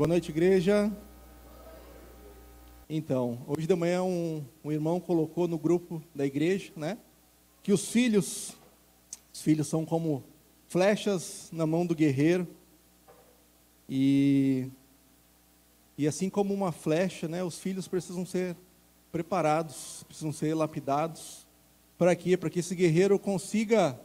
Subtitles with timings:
[0.00, 0.90] Boa noite, igreja.
[2.88, 6.96] Então, hoje de manhã um, um, irmão colocou no grupo da igreja, né,
[7.62, 8.56] que os filhos,
[9.30, 10.24] os filhos são como
[10.68, 12.48] flechas na mão do guerreiro
[13.86, 14.70] e
[15.98, 18.56] e assim como uma flecha, né, os filhos precisam ser
[19.12, 21.46] preparados, precisam ser lapidados
[21.98, 22.38] para quê?
[22.38, 24.00] Para que esse guerreiro consiga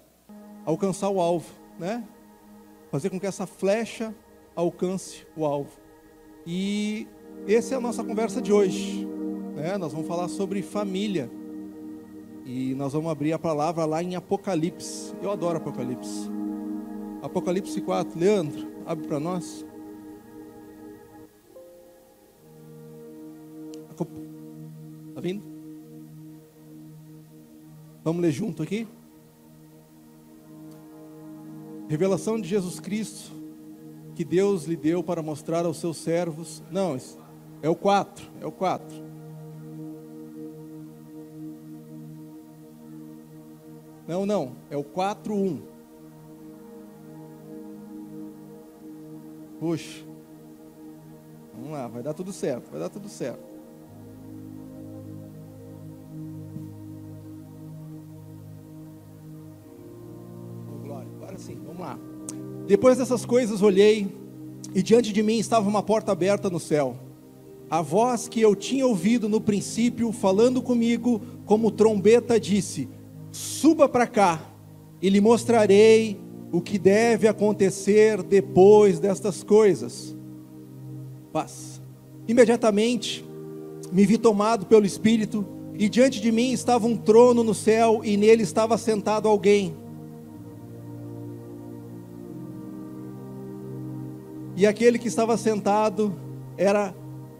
[0.65, 2.05] alcançar o alvo, né?
[2.91, 4.13] Fazer com que essa flecha
[4.57, 5.84] alcance o alvo.
[6.45, 7.07] E
[7.47, 9.05] essa é a nossa conversa de hoje.
[9.55, 9.77] Né?
[9.77, 11.29] Nós vamos falar sobre família.
[12.45, 15.13] E nós vamos abrir a palavra lá em Apocalipse.
[15.21, 16.29] Eu adoro Apocalipse.
[17.21, 18.19] Apocalipse 4.
[18.19, 19.65] Leandro, abre para nós.
[25.09, 25.43] Está vindo?
[28.03, 28.87] Vamos ler junto aqui?
[31.87, 33.34] Revelação de Jesus Cristo
[34.15, 36.63] que Deus lhe deu para mostrar aos seus servos.
[36.71, 36.97] Não,
[37.61, 39.05] é o 4, é o 4.
[44.07, 45.61] Não, não, é o 4:1.
[49.59, 50.05] Puxa.
[51.53, 53.55] Vamos lá, vai dar tudo certo, vai dar tudo certo.
[60.83, 61.97] glória, agora sim, vamos lá.
[62.67, 64.07] Depois dessas coisas olhei,
[64.73, 66.97] e diante de mim estava uma porta aberta no céu.
[67.69, 72.89] A voz que eu tinha ouvido no princípio, falando comigo, como trombeta, disse:
[73.31, 74.41] Suba para cá,
[75.01, 76.19] e lhe mostrarei
[76.51, 80.15] o que deve acontecer depois destas coisas.
[81.31, 81.81] Paz.
[82.27, 83.23] Imediatamente
[83.91, 85.45] me vi tomado pelo Espírito,
[85.77, 89.75] e diante de mim estava um trono no céu, e nele estava sentado alguém
[94.55, 96.15] E aquele que estava sentado
[96.57, 96.95] era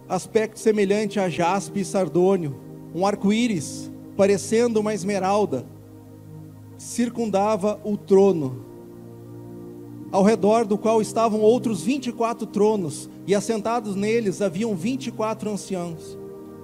[0.07, 2.55] aspecto semelhante a jaspe e sardônio,
[2.93, 5.65] um arco-íris, parecendo uma esmeralda,
[6.77, 8.65] circundava o trono,
[10.11, 16.17] ao redor do qual estavam outros 24 tronos, e assentados neles haviam 24 anciãos.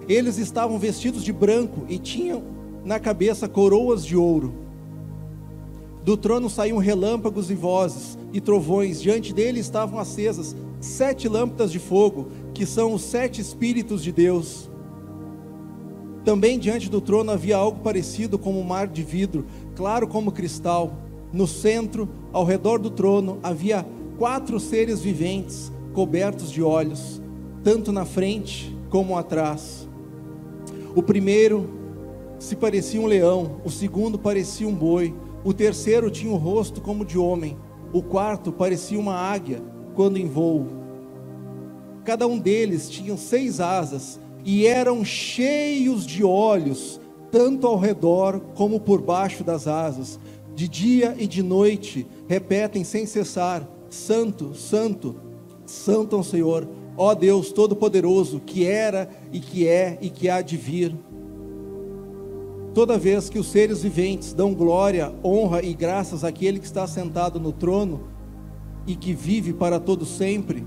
[0.08, 2.44] Eles estavam vestidos de branco e tinham
[2.84, 4.54] na cabeça coroas de ouro.
[6.04, 11.78] Do trono saíam relâmpagos e vozes e trovões, diante dele estavam acesas sete lâmpadas de
[11.78, 14.70] fogo, que são os sete Espíritos de Deus.
[16.26, 19.46] Também diante do trono havia algo parecido com um mar de vidro,
[19.76, 20.94] claro como cristal.
[21.32, 23.86] No centro, ao redor do trono, havia
[24.18, 27.22] quatro seres viventes, cobertos de olhos,
[27.64, 29.88] tanto na frente como atrás.
[30.96, 31.70] O primeiro
[32.40, 35.14] se parecia um leão, o segundo parecia um boi
[35.44, 37.58] o terceiro tinha o rosto como de homem.
[37.92, 39.62] O quarto parecia uma águia
[39.96, 40.68] quando em voo.
[42.04, 47.00] Cada um deles tinha seis asas e eram cheios de olhos,
[47.32, 50.20] tanto ao redor como por baixo das asas.
[50.56, 55.16] De dia e de noite repetem sem cessar: Santo, Santo,
[55.66, 60.42] Santo é o Senhor, ó Deus Todo-Poderoso, que era e que é e que há
[60.42, 60.96] de vir.
[62.74, 67.38] Toda vez que os seres viventes dão glória, honra e graças àquele que está sentado
[67.38, 68.04] no trono
[68.88, 70.66] e que vive para todo sempre,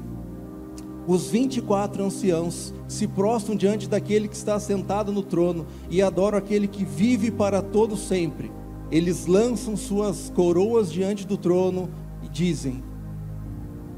[1.06, 6.68] os 24 anciãos se prostram diante daquele que está sentado no trono e adoram aquele
[6.68, 8.52] que vive para todo sempre.
[8.90, 11.88] Eles lançam suas coroas diante do trono
[12.22, 12.84] e dizem: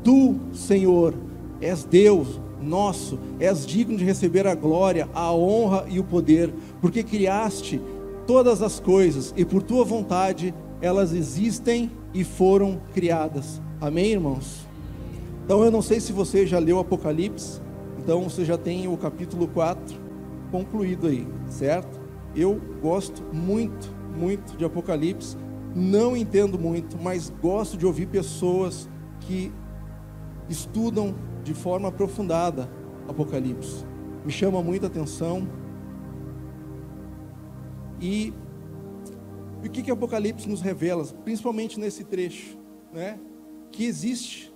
[0.05, 1.12] Tu, Senhor,
[1.61, 7.03] és Deus nosso, és digno de receber a glória, a honra e o poder, porque
[7.03, 7.81] criaste
[8.26, 13.60] todas as coisas e por tua vontade elas existem e foram criadas.
[13.81, 14.66] Amém, irmãos?
[15.44, 17.60] Então eu não sei se você já leu Apocalipse,
[17.98, 19.97] então você já tem o capítulo 4
[20.50, 22.00] concluído aí, certo?
[22.34, 25.36] Eu gosto muito, muito de Apocalipse,
[25.75, 28.88] não entendo muito, mas gosto de ouvir pessoas
[29.20, 29.53] que
[30.48, 32.69] estudam de forma aprofundada
[33.09, 33.84] Apocalipse.
[34.24, 35.47] Me chama muita atenção
[38.01, 38.33] e
[39.65, 42.59] o que que Apocalipse nos revela, principalmente nesse trecho,
[42.93, 43.19] né?
[43.72, 44.54] Que existe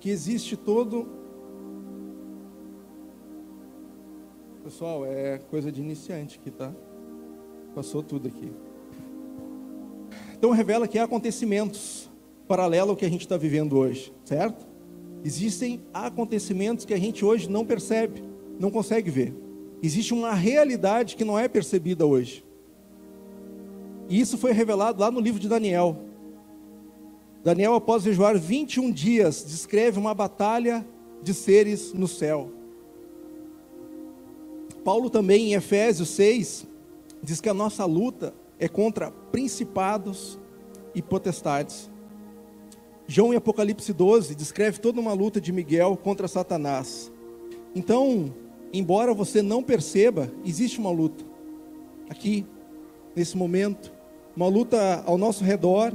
[0.00, 1.24] que existe todo
[4.64, 6.72] Pessoal, é coisa de iniciante aqui, tá?
[7.74, 8.50] Passou tudo aqui.
[10.38, 12.10] Então revela que há acontecimentos
[12.48, 14.66] paralelos ao que a gente está vivendo hoje, certo?
[15.22, 18.22] Existem acontecimentos que a gente hoje não percebe,
[18.58, 19.34] não consegue ver.
[19.84, 22.42] Existe uma realidade que não é percebida hoje.
[24.08, 25.98] E isso foi revelado lá no livro de Daniel.
[27.42, 30.86] Daniel, após jejuar 21 dias, descreve uma batalha
[31.22, 32.50] de seres no céu.
[34.82, 36.66] Paulo também, em Efésios 6,
[37.22, 40.38] diz que a nossa luta é contra principados
[40.94, 41.90] e potestades.
[43.06, 47.12] João, em Apocalipse 12, descreve toda uma luta de Miguel contra Satanás.
[47.74, 48.32] Então,
[48.74, 51.24] embora você não perceba, existe uma luta.
[52.10, 52.44] Aqui,
[53.14, 53.92] nesse momento,
[54.36, 55.92] uma luta ao nosso redor,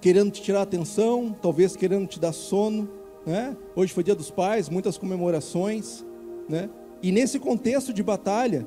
[0.00, 2.88] querendo te tirar atenção, talvez querendo te dar sono,
[3.26, 3.56] né?
[3.74, 6.04] Hoje foi dia dos pais, muitas comemorações,
[6.48, 6.70] né?
[7.02, 8.64] E nesse contexto de batalha,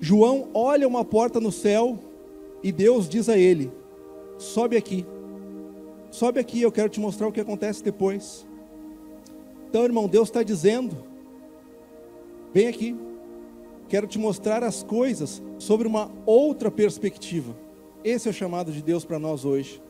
[0.00, 1.96] João olha uma porta no céu
[2.60, 3.70] e Deus diz a ele:
[4.36, 5.06] Sobe aqui.
[6.10, 8.44] Sobe aqui, eu quero te mostrar o que acontece depois.
[9.68, 11.11] Então, irmão, Deus está dizendo:
[12.52, 12.94] Vem aqui.
[13.88, 17.56] Quero te mostrar as coisas sobre uma outra perspectiva.
[18.04, 19.82] Esse é o chamado de Deus para nós hoje.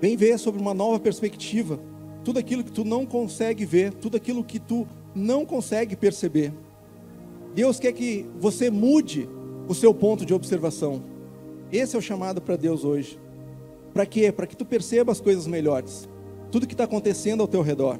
[0.00, 1.78] Vem ver sobre uma nova perspectiva.
[2.24, 6.52] Tudo aquilo que tu não consegue ver, tudo aquilo que tu não consegue perceber.
[7.54, 9.28] Deus quer que você mude
[9.68, 11.02] o seu ponto de observação.
[11.72, 13.18] Esse é o chamado para Deus hoje.
[13.92, 14.30] Para quê?
[14.30, 16.08] Para que tu perceba as coisas melhores.
[16.50, 17.98] Tudo que está acontecendo ao teu redor.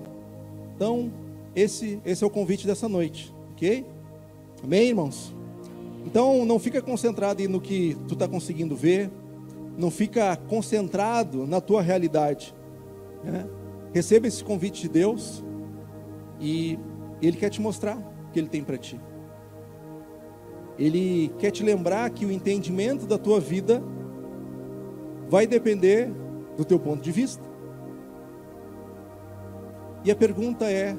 [0.75, 1.11] Então,
[1.55, 3.35] esse, esse é o convite dessa noite.
[3.56, 3.87] Ok?
[4.62, 5.35] Amém, irmãos?
[6.05, 9.11] Então, não fica concentrado no que tu está conseguindo ver,
[9.79, 12.55] não fica concentrado na tua realidade.
[13.25, 13.47] Né?
[13.94, 15.43] Receba esse convite de Deus
[16.38, 16.79] e
[17.23, 19.00] Ele quer te mostrar o que Ele tem para ti.
[20.79, 23.82] Ele quer te lembrar que o entendimento da tua vida
[25.31, 26.12] vai depender
[26.58, 27.43] do teu ponto de vista.
[30.05, 30.94] E a pergunta é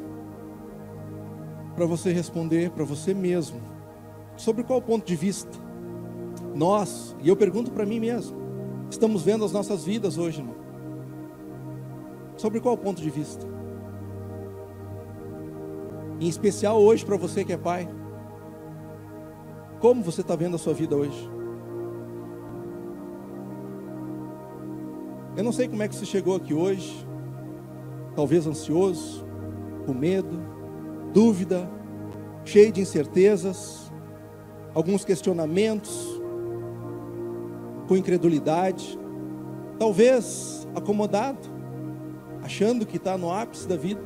[1.77, 3.61] para você responder para você mesmo,
[4.35, 5.55] sobre qual ponto de vista
[6.55, 8.35] nós, e eu pergunto para mim mesmo,
[8.89, 10.55] estamos vendo as nossas vidas hoje, irmão?
[12.35, 13.45] Sobre qual ponto de vista?
[16.19, 17.87] Em especial hoje para você que é pai.
[19.79, 21.29] Como você está vendo a sua vida hoje?
[25.35, 27.07] Eu não sei como é que você chegou aqui hoje,
[28.15, 29.23] talvez ansioso,
[29.85, 30.56] com medo,
[31.13, 31.69] dúvida,
[32.45, 33.91] cheio de incertezas,
[34.73, 36.21] alguns questionamentos,
[37.87, 38.97] com incredulidade,
[39.79, 41.49] talvez acomodado,
[42.43, 44.01] achando que está no ápice da vida.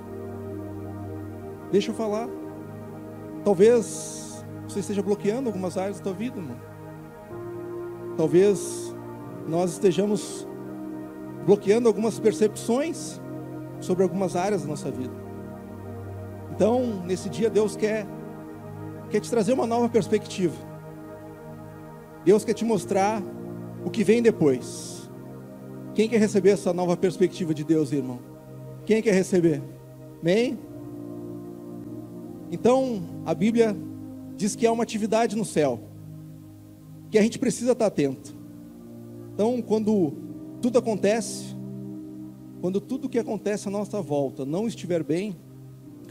[1.71, 2.27] Deixa eu falar.
[3.43, 6.57] Talvez você esteja bloqueando algumas áreas da tua vida, irmão.
[8.17, 8.95] Talvez
[9.47, 10.47] nós estejamos
[11.45, 13.19] bloqueando algumas percepções
[13.79, 15.20] sobre algumas áreas da nossa vida.
[16.53, 18.05] Então, nesse dia, Deus quer,
[19.09, 20.55] quer te trazer uma nova perspectiva.
[22.23, 23.21] Deus quer te mostrar
[23.83, 25.09] o que vem depois.
[25.93, 28.19] Quem quer receber essa nova perspectiva de Deus, irmão?
[28.85, 29.61] Quem quer receber?
[30.21, 30.57] Amém?
[32.51, 33.75] Então, a Bíblia
[34.35, 35.79] diz que há uma atividade no céu,
[37.09, 38.35] que a gente precisa estar atento.
[39.33, 40.13] Então, quando
[40.61, 41.55] tudo acontece,
[42.59, 45.35] quando tudo que acontece à nossa volta não estiver bem,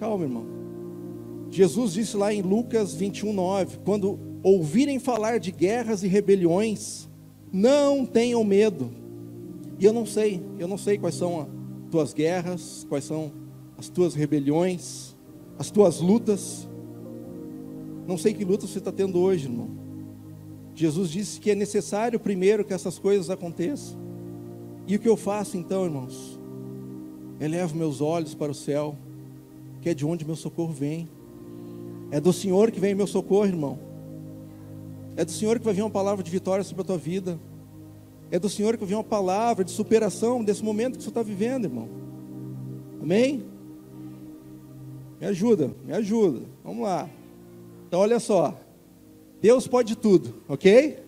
[0.00, 0.46] calma, irmão.
[1.50, 7.08] Jesus disse lá em Lucas 21, 9: quando ouvirem falar de guerras e rebeliões,
[7.52, 8.90] não tenham medo.
[9.78, 11.48] E eu não sei, eu não sei quais são as
[11.90, 13.32] tuas guerras, quais são
[13.76, 15.14] as tuas rebeliões,
[15.58, 16.66] as tuas lutas.
[18.06, 19.68] Não sei que luta você está tendo hoje, irmão.
[20.74, 23.98] Jesus disse que é necessário primeiro que essas coisas aconteçam.
[24.86, 26.38] E o que eu faço então, irmãos?
[27.38, 28.96] Elevo meus olhos para o céu,
[29.80, 31.08] que é de onde meu socorro vem.
[32.10, 33.78] É do Senhor que vem meu socorro, irmão.
[35.16, 37.38] É do Senhor que vai vir uma palavra de vitória sobre a tua vida.
[38.30, 41.22] É do Senhor que vai vir uma palavra de superação desse momento que você está
[41.22, 41.88] vivendo, irmão.
[43.02, 43.44] Amém?
[45.20, 46.46] Me ajuda, me ajuda.
[46.64, 47.08] Vamos lá.
[47.86, 48.58] Então, olha só.
[49.40, 50.98] Deus pode tudo, ok?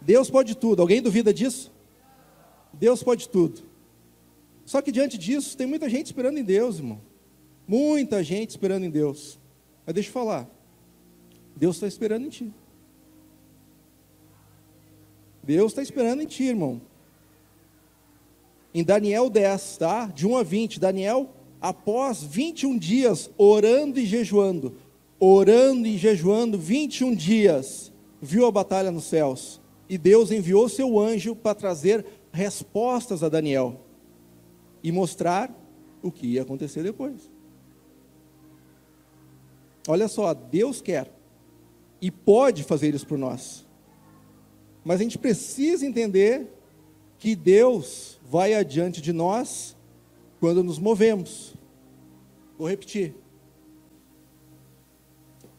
[0.00, 0.82] Deus pode tudo.
[0.82, 1.72] Alguém duvida disso?
[2.72, 3.62] Deus pode tudo.
[4.64, 7.00] Só que diante disso, tem muita gente esperando em Deus, irmão.
[7.66, 9.38] Muita gente esperando em Deus.
[9.84, 10.48] Mas deixa eu falar.
[11.56, 12.52] Deus está esperando em ti.
[15.42, 16.80] Deus está esperando em ti, irmão.
[18.74, 20.06] Em Daniel 10, tá?
[20.06, 20.80] De 1 a 20.
[20.80, 21.30] Daniel,
[21.60, 24.74] após 21 dias orando e jejuando,
[25.18, 29.60] orando e jejuando 21 dias, viu a batalha nos céus.
[29.88, 33.80] E Deus enviou seu anjo para trazer respostas a Daniel
[34.82, 35.50] e mostrar
[36.02, 37.35] o que ia acontecer depois.
[39.86, 41.12] Olha só, Deus quer
[42.00, 43.66] e pode fazer isso por nós.
[44.84, 46.52] Mas a gente precisa entender
[47.18, 49.76] que Deus vai adiante de nós
[50.38, 51.54] quando nos movemos.
[52.58, 53.14] Vou repetir.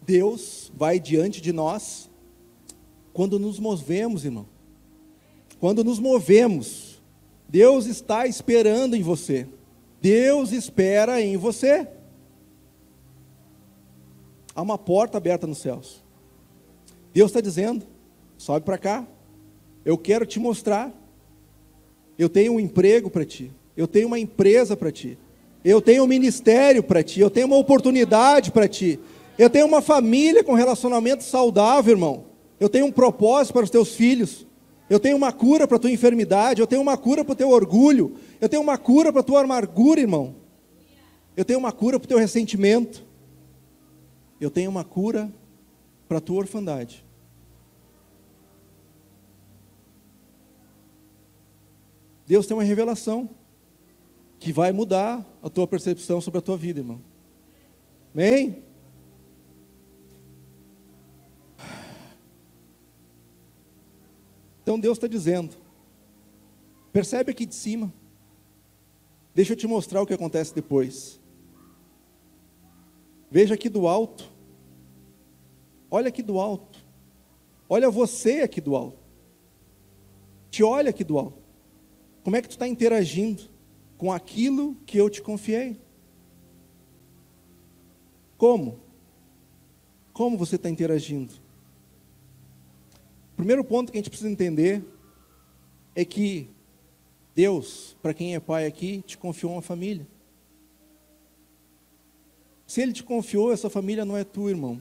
[0.01, 2.09] Deus vai diante de nós
[3.11, 4.47] quando nos movemos, irmão.
[5.59, 7.01] Quando nos movemos,
[7.49, 9.47] Deus está esperando em você.
[10.01, 11.87] Deus espera em você.
[14.57, 16.03] Há uma porta aberta nos céus.
[17.13, 17.85] Deus está dizendo:
[18.39, 19.07] sobe para cá,
[19.85, 20.91] eu quero te mostrar.
[22.17, 25.15] Eu tenho um emprego para ti, eu tenho uma empresa para ti,
[25.63, 28.99] eu tenho um ministério para ti, eu tenho uma oportunidade para ti,
[29.37, 32.25] eu tenho uma família com relacionamento saudável, irmão.
[32.59, 34.47] Eu tenho um propósito para os teus filhos.
[34.89, 37.51] Eu tenho uma cura para a tua enfermidade, eu tenho uma cura para o teu
[37.51, 40.33] orgulho, eu tenho uma cura para a tua amargura, irmão.
[41.35, 43.05] Eu tenho uma cura para o teu ressentimento.
[44.39, 45.31] Eu tenho uma cura
[46.07, 47.05] para a tua orfandade.
[52.25, 53.29] Deus tem uma revelação
[54.39, 57.01] que vai mudar a tua percepção sobre a tua vida, irmão.
[58.13, 58.63] Amém?
[64.61, 65.55] Então Deus está dizendo,
[66.91, 67.93] percebe aqui de cima,
[69.33, 71.21] deixa eu te mostrar o que acontece depois.
[73.29, 74.31] Veja aqui do alto,
[75.91, 76.79] olha aqui do alto,
[77.67, 78.97] olha você aqui do alto,
[80.49, 81.41] te olha aqui do alto.
[82.23, 83.43] Como é que tu está interagindo
[83.97, 85.77] com aquilo que eu te confiei?
[88.37, 88.79] Como?
[90.13, 91.33] Como você está interagindo?
[93.33, 94.83] O primeiro ponto que a gente precisa entender
[95.95, 96.49] é que
[97.35, 100.07] Deus, para quem é pai aqui, te confiou uma família.
[102.67, 104.79] Se Ele te confiou, essa família não é tua, irmão.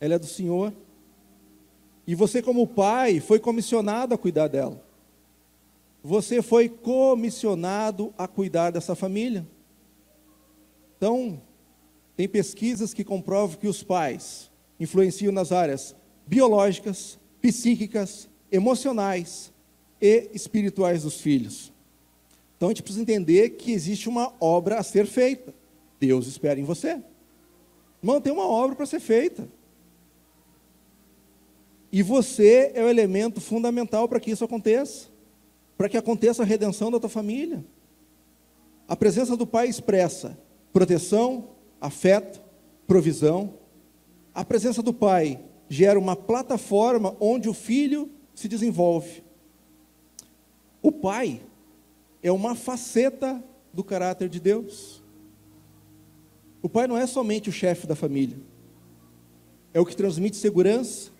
[0.00, 0.72] Ela é do Senhor.
[2.04, 4.82] E você, como pai, foi comissionado a cuidar dela
[6.02, 9.46] você foi comissionado a cuidar dessa família.
[10.96, 11.40] Então,
[12.16, 14.50] tem pesquisas que comprovam que os pais
[14.80, 15.94] influenciam nas áreas
[16.26, 19.52] biológicas, psíquicas, emocionais
[20.00, 21.72] e espirituais dos filhos.
[22.56, 25.54] Então a gente precisa entender que existe uma obra a ser feita.
[26.06, 27.00] Deus espera em você.
[28.02, 29.48] Irmão, tem uma obra para ser feita.
[31.90, 35.12] E você é o elemento fundamental para que isso aconteça
[35.82, 37.64] para que aconteça a redenção da tua família.
[38.86, 40.38] A presença do Pai expressa
[40.72, 41.48] proteção,
[41.80, 42.40] afeto,
[42.86, 43.54] provisão.
[44.32, 49.24] A presença do Pai gera uma plataforma onde o filho se desenvolve.
[50.80, 51.42] O Pai
[52.22, 53.42] é uma faceta
[53.72, 55.01] do caráter de Deus.
[56.62, 58.38] O Pai não é somente o chefe da família,
[59.74, 61.10] é o que transmite segurança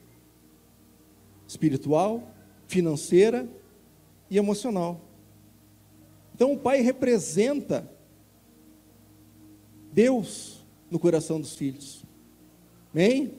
[1.46, 2.32] espiritual,
[2.66, 3.46] financeira
[4.30, 5.00] e emocional.
[6.34, 7.88] Então o pai representa
[9.92, 12.02] Deus no coração dos filhos.
[12.92, 13.34] Amém?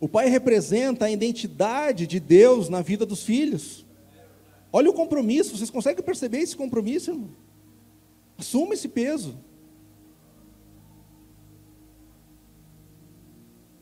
[0.00, 3.86] O pai representa a identidade de Deus na vida dos filhos.
[4.72, 7.30] Olha o compromisso, vocês conseguem perceber esse compromisso, irmão?
[8.36, 9.38] Assuma esse peso.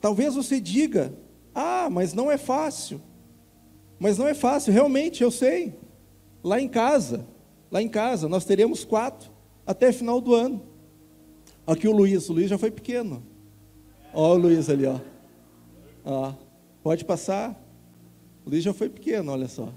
[0.01, 1.13] Talvez você diga:
[1.55, 3.01] ah, mas não é fácil.
[3.99, 5.75] Mas não é fácil, realmente, eu sei.
[6.43, 7.27] Lá em casa,
[7.71, 9.31] lá em casa, nós teremos quatro
[9.67, 10.63] até final do ano.
[11.67, 13.23] Aqui o Luiz, o Luiz já foi pequeno.
[14.13, 14.99] Ó o Luiz ali, ó.
[16.05, 16.33] ó.
[16.83, 17.63] Pode passar.
[18.45, 19.69] O Luiz já foi pequeno, olha só.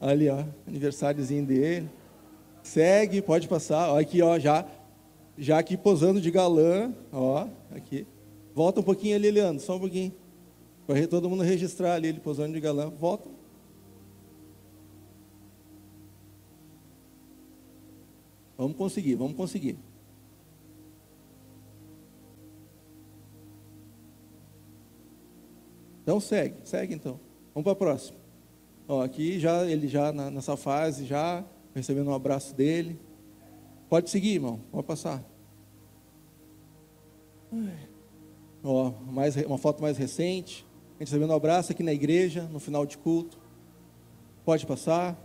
[0.00, 1.88] Ali, ó, aniversáriozinho dele.
[2.62, 3.90] Segue, pode passar.
[3.92, 4.66] Ó, aqui, ó, já,
[5.38, 8.06] já aqui posando de galã, ó, aqui.
[8.54, 10.12] Volta um pouquinho ali, Leandro, só um pouquinho.
[10.86, 12.90] Para todo mundo registrar ali, ele posando de galã.
[12.90, 13.30] Volta.
[18.56, 19.78] Vamos conseguir, vamos conseguir.
[26.02, 27.18] Então segue, segue então.
[27.54, 28.18] Vamos para a próxima.
[28.88, 31.44] Ó, aqui já ele já na, nessa fase já
[31.74, 32.98] recebendo um abraço dele.
[33.88, 34.60] Pode seguir, irmão.
[34.70, 35.24] Pode passar.
[38.64, 40.64] Ó, mais uma foto mais recente.
[40.90, 43.36] A gente recebendo um abraço aqui na igreja, no final de culto.
[44.44, 45.18] Pode passar.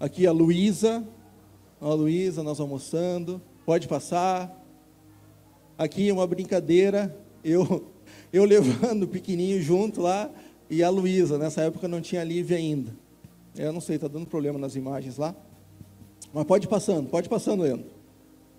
[0.00, 1.06] Aqui a Luísa.
[1.80, 3.42] A Luísa, nós almoçando.
[3.66, 4.64] Pode passar.
[5.76, 7.14] Aqui uma brincadeira.
[7.44, 7.84] Eu,
[8.32, 10.30] eu levando o pequenininho junto lá.
[10.70, 12.96] E a Luísa, nessa época não tinha Lívia ainda.
[13.54, 15.36] Eu não sei, está dando problema nas imagens lá.
[16.32, 17.86] Mas pode ir passando, pode ir passando, Leandro.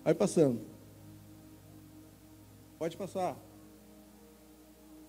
[0.04, 0.60] Vai passando.
[2.78, 3.47] Pode passar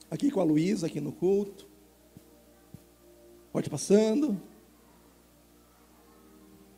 [0.10, 1.68] aqui com a Luísa, aqui no culto.
[3.52, 4.40] Pode passando.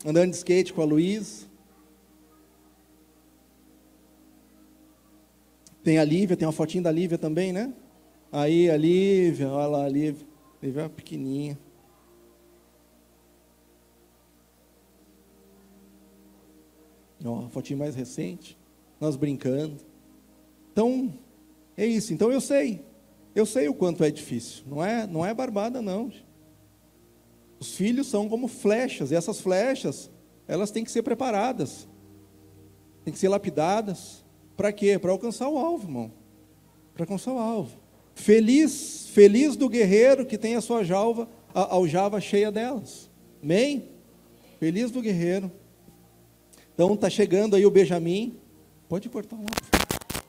[0.05, 1.47] andando de skate com a Luiz.
[5.83, 7.73] Tem a Lívia, tem uma fotinha da Lívia também, né?
[8.31, 10.25] Aí a Lívia, olha lá a Lívia.
[10.61, 11.57] Lívia é pequenininha.
[17.25, 18.57] Ó, a fotinha mais recente.
[18.99, 19.77] Nós brincando.
[20.71, 21.13] Então,
[21.75, 22.13] é isso.
[22.13, 22.90] Então eu sei.
[23.33, 24.63] Eu sei o quanto é difícil.
[24.67, 26.11] Não é, não é barbada, não.
[27.59, 29.11] Os filhos são como flechas.
[29.11, 30.09] E essas flechas,
[30.47, 31.87] elas têm que ser preparadas.
[33.03, 34.23] Têm que ser lapidadas
[34.55, 34.99] para quê?
[34.99, 36.11] Para alcançar o alvo, irmão.
[36.93, 37.79] Para alcançar o alvo.
[38.13, 43.09] Feliz, feliz do guerreiro que tem a sua jalva, a aljava cheia delas.
[43.41, 43.89] Amém?
[44.59, 45.51] Feliz do guerreiro.
[46.73, 48.39] Então está chegando aí o Benjamin.
[48.87, 49.70] Pode cortar lá.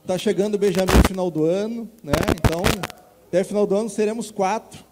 [0.03, 2.13] Está chegando o Benjamin no final do ano, né?
[2.35, 2.61] Então,
[3.29, 4.85] até o final do ano seremos quatro.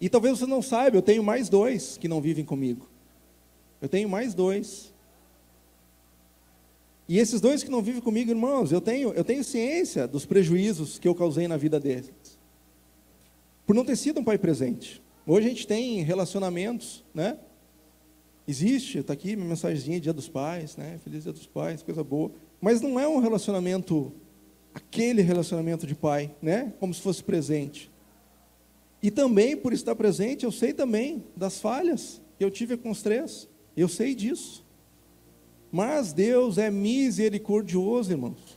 [0.00, 2.88] E talvez você não saiba, eu tenho mais dois que não vivem comigo.
[3.82, 4.94] Eu tenho mais dois.
[7.06, 10.98] E esses dois que não vivem comigo, irmãos, eu tenho, eu tenho ciência dos prejuízos
[10.98, 12.38] que eu causei na vida deles.
[13.66, 15.02] Por não ter sido um pai presente.
[15.26, 17.36] Hoje a gente tem relacionamentos, né?
[18.48, 20.98] Existe, está aqui minha mensagenzinha, Dia dos Pais, né?
[21.04, 22.32] Feliz Dia dos Pais, coisa boa.
[22.62, 24.12] Mas não é um relacionamento,
[24.72, 26.72] aquele relacionamento de pai, né?
[26.78, 27.90] Como se fosse presente.
[29.02, 33.02] E também, por estar presente, eu sei também das falhas que eu tive com os
[33.02, 33.48] três.
[33.76, 34.64] Eu sei disso.
[35.72, 38.56] Mas Deus é misericordioso, irmãos.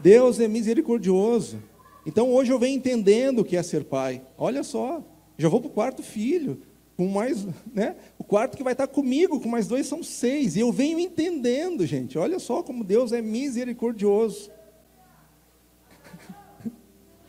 [0.00, 1.62] Deus é misericordioso.
[2.06, 4.22] Então hoje eu venho entendendo o que é ser pai.
[4.38, 5.04] Olha só,
[5.36, 6.62] já vou para o quarto filho,
[6.98, 7.94] com mais, né?
[8.18, 10.56] O quarto que vai estar comigo, com mais dois são seis.
[10.56, 12.18] E eu venho entendendo, gente.
[12.18, 14.50] Olha só como Deus é misericordioso.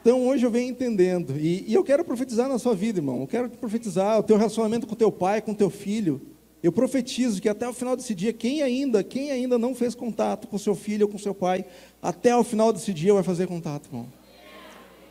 [0.00, 1.34] Então hoje eu venho entendendo.
[1.38, 3.22] E, e, eu quero profetizar na sua vida, irmão.
[3.22, 6.20] Eu quero profetizar o teu relacionamento com teu pai, com teu filho.
[6.62, 10.46] Eu profetizo que até o final desse dia, quem ainda, quem ainda não fez contato
[10.46, 11.64] com seu filho ou com seu pai,
[12.02, 14.06] até o final desse dia vai fazer contato, irmão.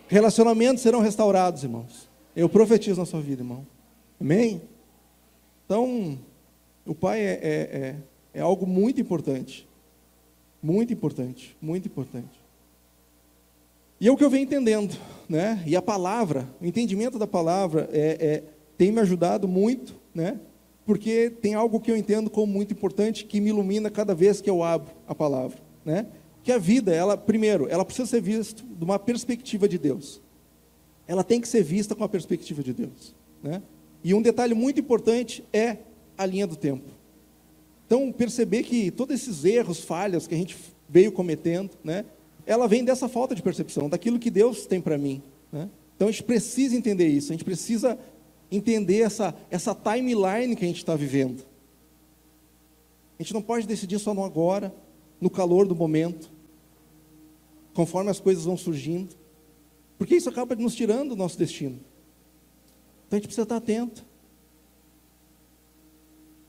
[0.08, 2.13] Relacionamentos serão restaurados, irmãos.
[2.36, 3.66] Eu profetizo na sua vida, irmão.
[4.20, 4.62] Amém?
[5.66, 6.18] Então,
[6.86, 7.96] o pai é, é, é,
[8.34, 9.68] é algo muito importante.
[10.62, 12.42] Muito importante, muito importante.
[14.00, 14.98] E é o que eu venho entendendo,
[15.30, 15.64] né?
[15.66, 18.44] E a palavra, o entendimento da palavra é, é,
[18.78, 20.40] tem me ajudado muito, né?
[20.86, 24.50] porque tem algo que eu entendo como muito importante que me ilumina cada vez que
[24.50, 26.08] eu abro a palavra, né?
[26.44, 30.22] Que a vida, ela primeiro, ela precisa ser vista de uma perspectiva de Deus.
[31.08, 33.62] Ela tem que ser vista com a perspectiva de Deus, né?
[34.04, 35.78] E um detalhe muito importante é
[36.18, 36.90] a linha do tempo.
[37.86, 40.58] Então, perceber que todos esses erros, falhas que a gente
[40.90, 42.06] veio cometendo, né?
[42.46, 45.70] Ela vem dessa falta de percepção, daquilo que Deus tem para mim, né?
[45.96, 47.98] Então a gente precisa entender isso, a gente precisa
[48.52, 51.46] entender essa, essa timeline que a gente está vivendo.
[53.18, 54.74] A gente não pode decidir só no agora,
[55.22, 56.30] no calor do momento,
[57.74, 59.16] conforme as coisas vão surgindo,
[60.04, 61.80] porque isso acaba nos tirando do nosso destino.
[63.08, 64.06] Então a gente precisa estar atento.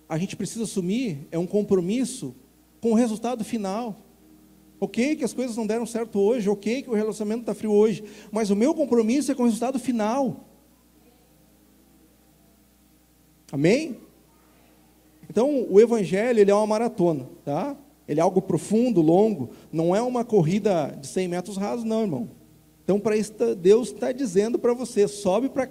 [0.09, 2.35] A gente precisa assumir é um compromisso
[2.81, 3.97] com o resultado final.
[4.81, 8.03] Ok, que as coisas não deram certo hoje, ok, que o relacionamento está frio hoje,
[8.33, 10.49] mas o meu compromisso é com o resultado final.
[13.53, 13.99] Amém?
[15.31, 17.77] Então, o evangelho, ele é uma maratona, tá?
[18.09, 22.44] Ele é algo profundo, longo, não é uma corrida de 100 metros rasos, não, irmão.
[22.85, 25.67] Então, para isso, Deus está dizendo para você, sobe para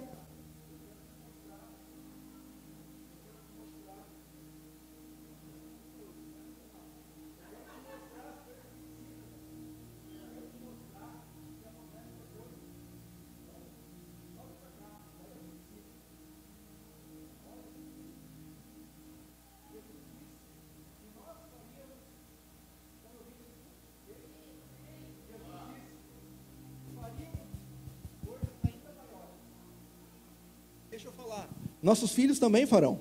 [31.84, 32.98] Nossos filhos também farão.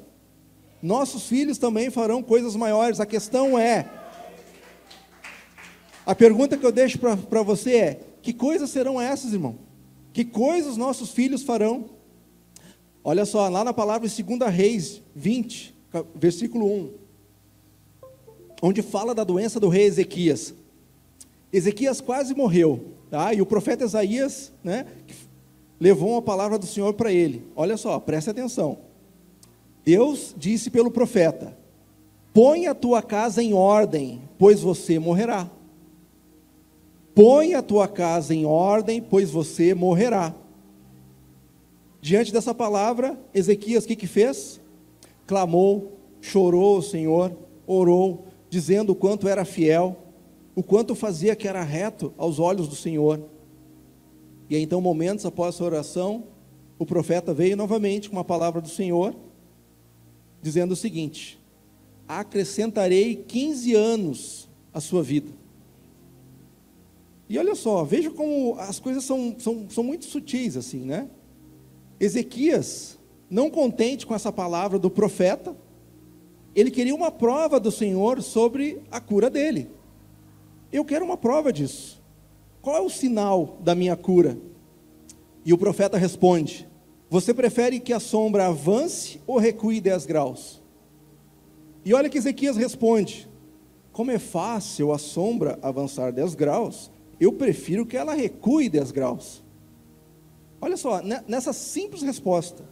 [0.82, 3.00] Nossos filhos também farão coisas maiores.
[3.00, 3.90] A questão é:
[6.06, 9.58] a pergunta que eu deixo para você é: que coisas serão essas, irmão?
[10.12, 11.92] Que coisas nossos filhos farão?
[13.02, 15.74] Olha só, lá na palavra de 2 Reis 20,
[16.14, 16.94] versículo 1,
[18.62, 20.54] onde fala da doença do rei Ezequias.
[21.54, 23.34] Ezequias quase morreu, tá?
[23.34, 24.86] E o profeta Isaías, né,
[25.80, 27.46] levou uma palavra do Senhor para ele.
[27.56, 28.78] Olha só, preste atenção.
[29.84, 31.58] Deus disse pelo profeta:
[32.34, 35.50] Põe a tua casa em ordem, pois você morrerá.
[37.14, 40.34] Põe a tua casa em ordem, pois você morrerá.
[42.02, 44.60] Diante dessa palavra, Ezequias o que, que fez?
[45.26, 49.98] clamou, chorou ao Senhor, orou, dizendo o quanto era fiel,
[50.56, 53.22] o quanto fazia que era reto aos olhos do Senhor.
[54.50, 56.26] E então, momentos após a oração,
[56.78, 59.16] o profeta veio novamente com uma palavra do Senhor,
[60.42, 61.40] dizendo o seguinte:
[62.08, 65.32] acrescentarei 15 anos à sua vida.
[67.30, 71.10] E olha só, veja como as coisas são, são, são muito sutis assim, né?
[72.00, 75.56] Ezequias, não contente com essa palavra do profeta,
[76.56, 79.70] ele queria uma prova do Senhor sobre a cura dele.
[80.72, 82.03] Eu quero uma prova disso.
[82.64, 84.38] Qual é o sinal da minha cura?
[85.44, 86.66] E o profeta responde:
[87.10, 90.64] Você prefere que a sombra avance ou recue 10 graus?
[91.84, 93.30] E olha que Ezequias responde:
[93.92, 99.44] Como é fácil a sombra avançar 10 graus, eu prefiro que ela recue 10 graus.
[100.62, 102.64] Olha só, nessa simples resposta,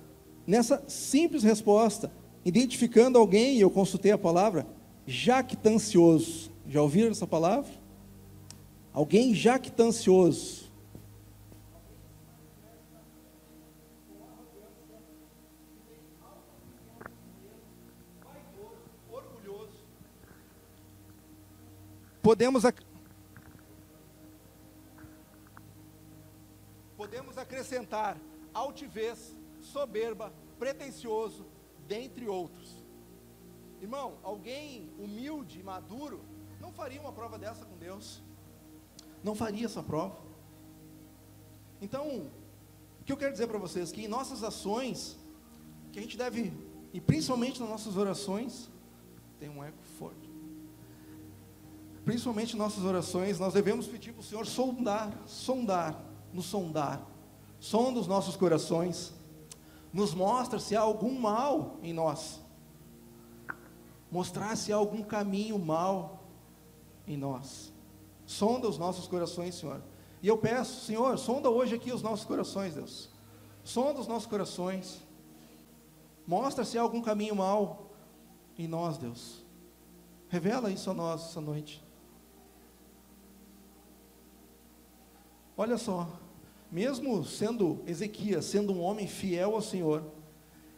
[0.48, 2.10] nessa simples resposta,
[2.46, 4.66] identificando alguém, eu consultei a palavra,
[5.06, 6.50] jactancioso.
[6.66, 7.81] Já ouviram essa palavra?
[8.94, 10.70] Alguém jactancioso.
[22.22, 22.86] Podemos, ac...
[26.96, 28.18] Podemos acrescentar
[28.54, 31.48] altivez, soberba, pretensioso,
[31.88, 32.86] dentre outros.
[33.82, 36.24] Irmão, alguém humilde maduro
[36.60, 38.22] não faria uma prova dessa com Deus.
[39.24, 40.18] Não faria essa prova.
[41.82, 42.28] Então,
[43.00, 43.92] o que eu quero dizer para vocês?
[43.92, 45.18] Que em nossas ações,
[45.92, 46.54] que a gente deve,
[46.94, 48.70] e principalmente nas nossas orações,
[49.40, 50.30] tem um eco forte.
[52.06, 56.00] Principalmente em nossas orações, nós devemos pedir para o Senhor sondar, sondar,
[56.34, 57.02] nos sondar,
[57.60, 59.14] sonda os nossos corações,
[59.94, 62.40] nos mostra se há algum mal em nós,
[64.12, 66.24] mostrar se há algum caminho mal
[67.08, 67.72] em nós.
[68.32, 69.84] Sonda os nossos corações, Senhor.
[70.24, 73.10] E eu peço, Senhor, sonda hoje aqui os nossos corações, Deus.
[73.62, 75.02] Sonda os nossos corações.
[76.26, 77.92] Mostra se há algum caminho mal
[78.58, 79.44] em nós, Deus.
[80.30, 81.84] Revela isso a nós essa noite.
[85.58, 86.10] Olha só,
[86.72, 90.06] mesmo sendo Ezequias, sendo um homem fiel ao Senhor,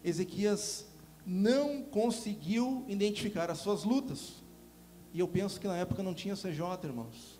[0.04, 0.88] Ezequias
[1.24, 4.42] não conseguiu identificar as suas lutas.
[5.14, 7.33] E eu penso que na época não tinha CJ, irmãos.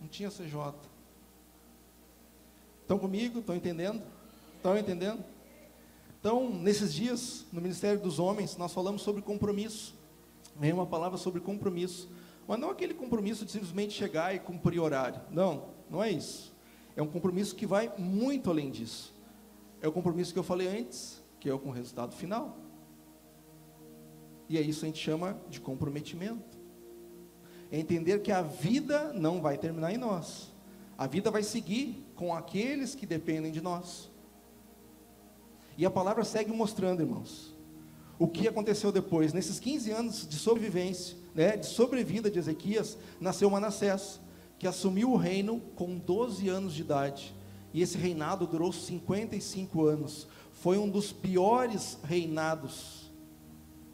[0.00, 0.74] Não tinha CJ.
[2.82, 3.40] Estão comigo?
[3.40, 4.02] Estão entendendo?
[4.56, 5.24] Estão entendendo?
[6.18, 9.94] Então, nesses dias, no Ministério dos Homens, nós falamos sobre compromisso.
[10.56, 12.10] Vem uma palavra sobre compromisso.
[12.46, 15.20] Mas não aquele compromisso de simplesmente chegar e cumprir horário.
[15.30, 16.52] Não, não é isso.
[16.96, 19.14] É um compromisso que vai muito além disso.
[19.80, 22.58] É o compromisso que eu falei antes, que é o com o resultado final.
[24.48, 26.59] E é isso que a gente chama de comprometimento.
[27.70, 30.50] É entender que a vida não vai terminar em nós.
[30.98, 34.10] A vida vai seguir com aqueles que dependem de nós.
[35.78, 37.54] E a palavra segue mostrando, irmãos,
[38.18, 39.32] o que aconteceu depois.
[39.32, 44.20] Nesses 15 anos de sobrevivência, né, de sobrevida de Ezequias, nasceu Manassés
[44.58, 47.34] que assumiu o reino com 12 anos de idade.
[47.72, 50.28] E esse reinado durou 55 anos.
[50.52, 53.10] Foi um dos piores reinados.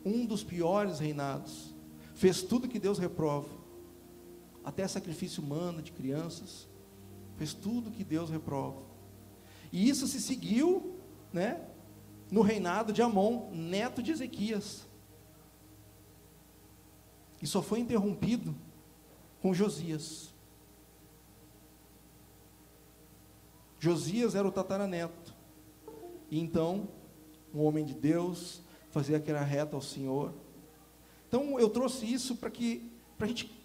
[0.04, 1.72] Um dos piores reinados.
[2.16, 3.48] Fez tudo que Deus reprova.
[4.66, 6.68] Até sacrifício humano de crianças.
[7.36, 8.82] Fez tudo que Deus reprova.
[9.70, 10.98] E isso se seguiu,
[11.32, 11.64] né,
[12.30, 14.84] no reinado de Amon, neto de Ezequias.
[17.40, 18.56] E só foi interrompido
[19.40, 20.34] com Josias.
[23.78, 25.32] Josias era o tataraneto.
[26.28, 26.88] E então,
[27.54, 30.34] um homem de Deus, fazia aquela reta ao Senhor.
[31.28, 33.55] Então, eu trouxe isso para que para a gente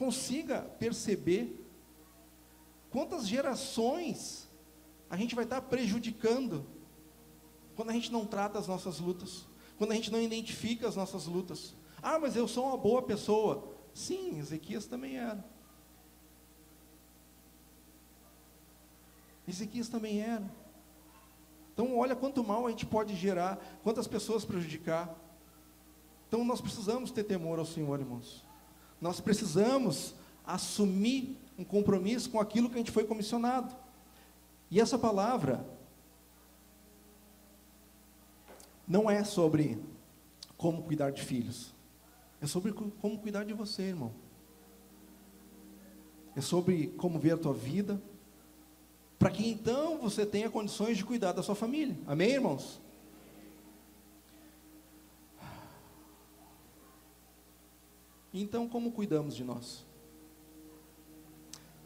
[0.00, 1.62] consiga perceber
[2.90, 4.48] quantas gerações
[5.10, 6.64] a gente vai estar prejudicando
[7.76, 11.26] quando a gente não trata as nossas lutas, quando a gente não identifica as nossas
[11.26, 11.74] lutas.
[12.00, 13.74] Ah, mas eu sou uma boa pessoa.
[13.92, 15.44] Sim, Ezequias também era.
[19.46, 20.50] Ezequias também era.
[21.74, 25.14] Então, olha quanto mal a gente pode gerar, quantas pessoas prejudicar.
[26.26, 28.48] Então, nós precisamos ter temor ao Senhor, irmãos.
[29.00, 33.74] Nós precisamos assumir um compromisso com aquilo que a gente foi comissionado.
[34.70, 35.64] E essa palavra
[38.86, 39.80] não é sobre
[40.56, 41.72] como cuidar de filhos,
[42.40, 44.12] é sobre como cuidar de você, irmão.
[46.36, 48.00] É sobre como ver a tua vida,
[49.18, 51.96] para que então você tenha condições de cuidar da sua família.
[52.06, 52.80] Amém, irmãos?
[58.32, 59.84] Então, como cuidamos de nós?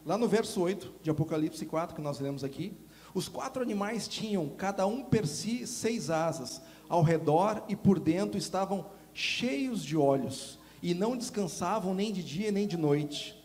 [0.05, 2.77] Lá no verso 8 de Apocalipse 4, que nós lemos aqui,
[3.13, 8.37] os quatro animais tinham, cada um per si, seis asas, ao redor e por dentro
[8.37, 13.41] estavam cheios de olhos, e não descansavam nem de dia nem de noite.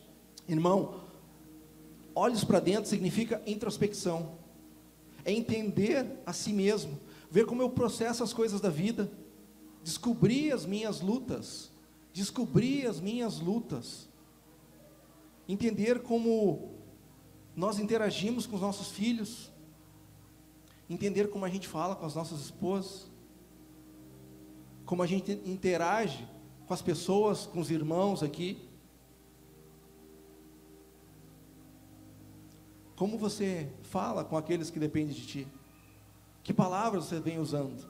[0.46, 1.04] Irmão,
[2.14, 4.32] olhos para dentro significa introspecção,
[5.24, 6.98] é entender a si mesmo,
[7.30, 9.10] ver como eu processo as coisas da vida,
[9.82, 11.70] descobrir as minhas lutas,
[12.12, 14.08] descobrir as minhas lutas,
[15.48, 16.74] entender como
[17.54, 19.50] nós interagimos com os nossos filhos,
[20.88, 23.08] entender como a gente fala com as nossas esposas,
[24.84, 26.28] como a gente interage
[26.66, 28.68] com as pessoas, com os irmãos aqui.
[32.96, 35.48] Como você fala com aqueles que dependem de ti?
[36.42, 37.88] Que palavras você vem usando?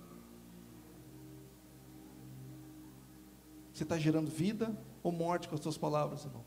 [3.81, 6.45] Você está gerando vida ou morte com as suas palavras, irmão?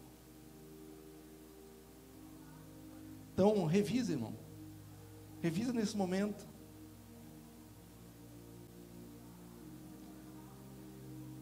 [3.34, 4.36] Então, revisa, irmão.
[5.42, 6.48] Revisa nesse momento.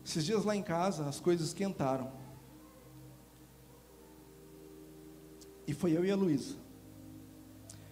[0.05, 2.09] Esses dias lá em casa, as coisas esquentaram.
[5.67, 6.55] E foi eu e a Luísa.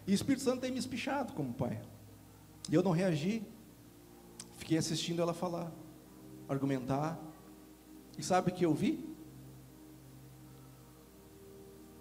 [0.07, 1.81] E o Espírito Santo tem me espichado como pai.
[2.71, 3.43] E eu não reagi.
[4.53, 5.69] Fiquei assistindo ela falar,
[6.47, 7.27] argumentar.
[8.19, 8.99] E sabe o que eu vi?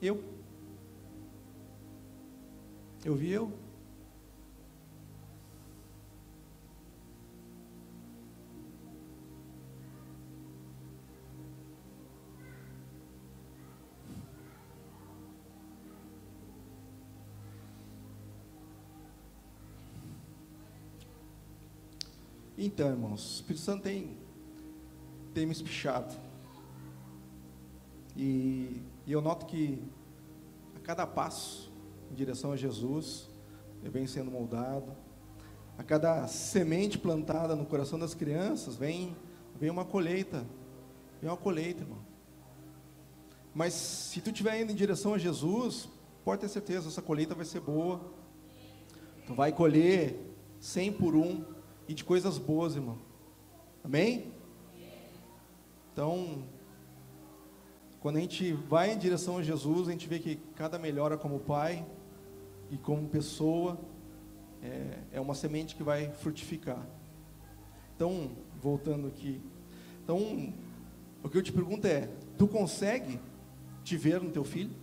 [0.02, 0.20] Eu.
[3.04, 3.52] Eu vi eu.
[22.56, 24.16] Então, irmãos, o Espírito Santo tem,
[25.34, 26.14] tem me espichado.
[28.16, 29.82] E, e eu noto que
[30.76, 31.70] a cada passo
[32.10, 33.28] em direção a Jesus,
[33.82, 34.92] eu venho sendo moldado.
[35.76, 39.16] A cada semente plantada no coração das crianças, vem,
[39.58, 40.44] vem uma colheita.
[41.20, 41.98] Vem uma colheita, irmão.
[43.54, 45.88] Mas se tu estiver indo em direção a Jesus,
[46.24, 48.00] pode ter certeza, essa colheita vai ser boa.
[49.26, 50.18] Tu vai colher
[50.60, 51.44] 100 por um
[51.86, 52.98] e de coisas boas, irmão.
[53.84, 54.32] Amém?
[55.98, 56.44] Então,
[57.98, 61.40] quando a gente vai em direção a Jesus, a gente vê que cada melhora como
[61.40, 61.84] pai
[62.70, 63.76] e como pessoa
[64.62, 66.86] é, é uma semente que vai frutificar.
[67.96, 68.30] Então,
[68.62, 69.42] voltando aqui.
[70.04, 70.54] Então,
[71.20, 72.08] o que eu te pergunto é:
[72.38, 73.18] tu consegue
[73.82, 74.76] te ver no teu filho?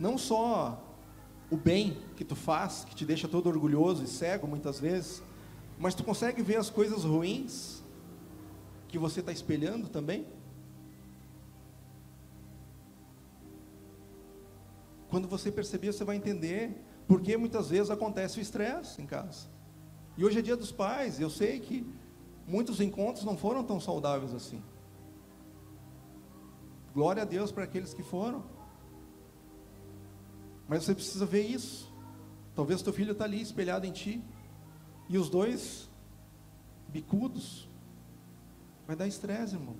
[0.00, 0.82] Não só
[1.48, 5.22] o bem que tu faz, que te deixa todo orgulhoso e cego muitas vezes,
[5.82, 7.82] mas tu consegue ver as coisas ruins
[8.86, 10.24] que você está espelhando também?
[15.10, 19.48] Quando você perceber, você vai entender porque muitas vezes acontece o estresse em casa.
[20.16, 21.84] E hoje é dia dos pais, eu sei que
[22.46, 24.62] muitos encontros não foram tão saudáveis assim.
[26.94, 28.44] Glória a Deus para aqueles que foram.
[30.68, 31.92] Mas você precisa ver isso.
[32.54, 34.22] Talvez teu filho está ali espelhado em ti.
[35.08, 35.88] E os dois
[36.88, 37.68] bicudos.
[38.86, 39.76] Vai dar estresse, irmão.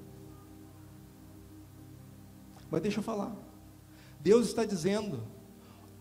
[2.70, 3.36] Mas deixa eu falar.
[4.20, 5.22] Deus está dizendo: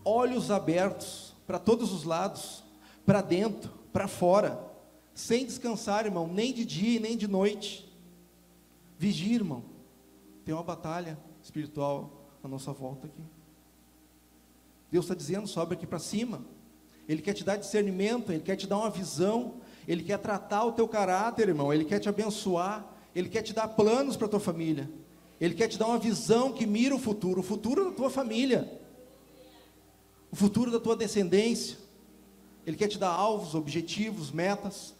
[0.04, 2.64] olhos abertos para todos os lados,
[3.04, 4.58] para dentro, para fora,
[5.14, 7.90] sem descansar, irmão, nem de dia nem de noite.
[8.98, 9.64] Vigia, irmão.
[10.44, 13.22] Tem uma batalha espiritual à nossa volta aqui.
[14.90, 16.44] Deus está dizendo, sobe aqui para cima.
[17.12, 20.72] Ele quer te dar discernimento, Ele quer te dar uma visão, Ele quer tratar o
[20.72, 24.40] teu caráter, irmão, Ele quer te abençoar, Ele quer te dar planos para a tua
[24.40, 24.90] família,
[25.38, 28.80] Ele quer te dar uma visão que mira o futuro, o futuro da tua família,
[30.30, 31.76] o futuro da tua descendência.
[32.66, 34.94] Ele quer te dar alvos, objetivos, metas.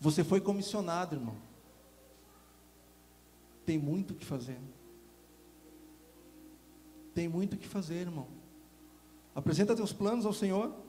[0.00, 1.36] Você foi comissionado, irmão.
[3.66, 4.56] Tem muito o que fazer.
[7.14, 8.28] Tem muito o que fazer, irmão.
[9.34, 10.85] Apresenta teus planos ao Senhor.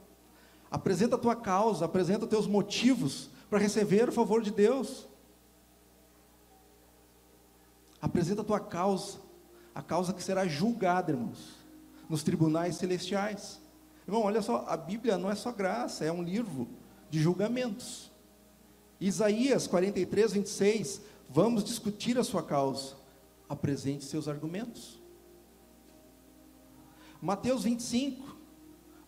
[0.69, 5.07] Apresenta a tua causa, apresenta teus motivos para receber o favor de Deus.
[8.01, 9.19] Apresenta a tua causa,
[9.73, 11.55] a causa que será julgada, irmãos,
[12.09, 13.59] nos tribunais celestiais.
[14.07, 16.67] Irmão, olha só, a Bíblia não é só graça, é um livro
[17.09, 18.11] de julgamentos.
[18.99, 22.95] Isaías 43, 26, vamos discutir a sua causa.
[23.49, 24.99] Apresente seus argumentos.
[27.21, 28.36] Mateus 25,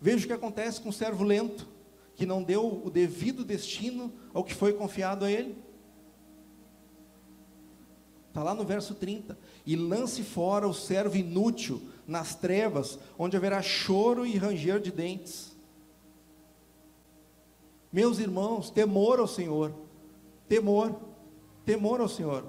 [0.01, 1.67] Veja o que acontece com o servo lento,
[2.15, 5.57] que não deu o devido destino ao que foi confiado a ele.
[8.29, 9.37] Está lá no verso 30.
[9.65, 15.55] E lance fora o servo inútil nas trevas, onde haverá choro e ranger de dentes.
[17.91, 19.73] Meus irmãos, temor ao Senhor,
[20.47, 20.99] temor,
[21.65, 22.45] temor ao Senhor.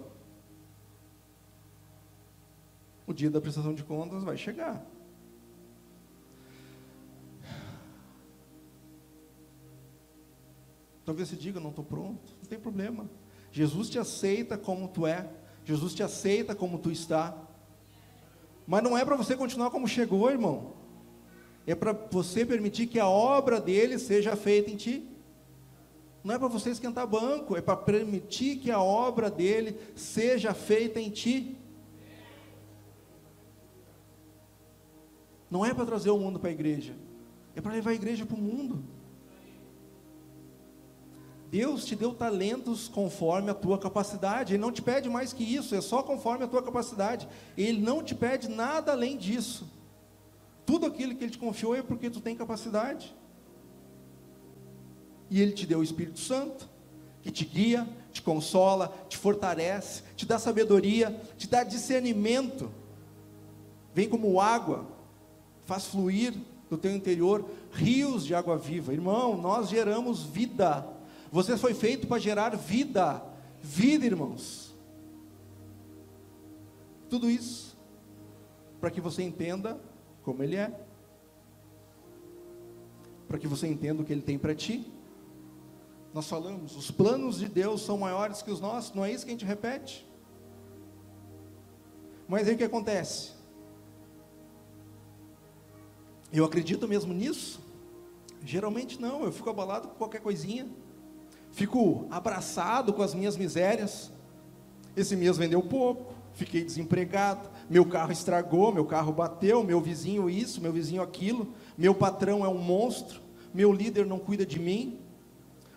[3.06, 4.84] O dia da prestação de contas vai chegar.
[11.10, 13.10] Talvez você diga, não estou pronto, não tem problema.
[13.50, 15.28] Jesus te aceita como tu é,
[15.64, 17.36] Jesus te aceita como tu está.
[18.64, 20.74] Mas não é para você continuar como chegou, irmão.
[21.66, 25.08] É para você permitir que a obra dele seja feita em ti.
[26.22, 31.00] Não é para você esquentar banco, é para permitir que a obra dele seja feita
[31.00, 31.58] em ti.
[35.50, 36.94] Não é para trazer o mundo para a igreja,
[37.56, 38.99] é para levar a igreja para o mundo.
[41.50, 44.54] Deus te deu talentos conforme a tua capacidade.
[44.54, 47.28] Ele não te pede mais que isso, é só conforme a tua capacidade.
[47.56, 49.68] Ele não te pede nada além disso.
[50.64, 53.12] Tudo aquilo que ele te confiou é porque tu tem capacidade.
[55.28, 56.68] E ele te deu o Espírito Santo,
[57.20, 62.70] que te guia, te consola, te fortalece, te dá sabedoria, te dá discernimento.
[63.92, 64.86] Vem como água,
[65.64, 66.32] faz fluir
[66.68, 68.92] do teu interior rios de água viva.
[68.92, 70.99] Irmão, nós geramos vida
[71.30, 73.22] você foi feito para gerar vida.
[73.62, 74.74] Vida, irmãos.
[77.08, 77.70] Tudo isso
[78.80, 79.78] para que você entenda
[80.22, 80.72] como Ele é.
[83.28, 84.90] Para que você entenda o que Ele tem para ti.
[86.12, 89.30] Nós falamos, os planos de Deus são maiores que os nossos, não é isso que
[89.30, 90.08] a gente repete?
[92.26, 93.32] Mas aí o que acontece?
[96.32, 97.60] Eu acredito mesmo nisso?
[98.44, 100.68] Geralmente não, eu fico abalado com qualquer coisinha
[101.52, 104.10] fico abraçado com as minhas misérias.
[104.96, 110.60] Esse mês vendeu pouco, fiquei desempregado, meu carro estragou, meu carro bateu, meu vizinho isso,
[110.60, 113.20] meu vizinho aquilo, meu patrão é um monstro,
[113.54, 114.98] meu líder não cuida de mim,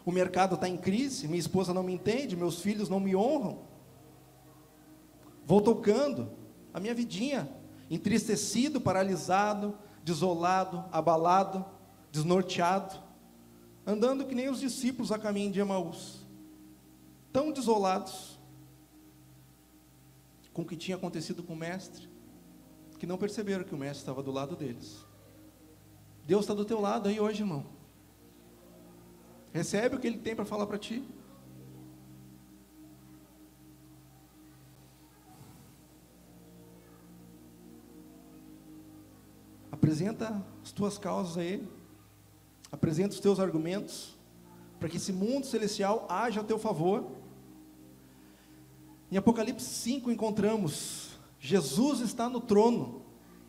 [0.06, 3.60] o mercado está em crise, minha esposa não me entende, meus filhos não me honram.
[5.46, 6.30] Vou tocando
[6.74, 7.50] a minha vidinha,
[7.90, 11.64] entristecido, paralisado, desolado, abalado,
[12.12, 13.03] desnorteado
[13.86, 16.26] andando que nem os discípulos a caminho de Emaús,
[17.32, 18.40] tão desolados
[20.54, 22.08] com o que tinha acontecido com o mestre,
[23.00, 25.06] que não perceberam que o mestre estava do lado deles.
[26.26, 27.66] Deus está do teu lado aí hoje, irmão.
[29.52, 31.04] Recebe o que Ele tem para falar para ti.
[39.70, 41.68] Apresenta as tuas causas a Ele.
[42.74, 44.16] Apresenta os teus argumentos
[44.80, 47.06] para que esse mundo celestial haja a teu favor.
[49.12, 53.04] Em Apocalipse 5 encontramos Jesus está no trono.